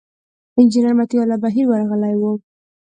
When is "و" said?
2.17-2.21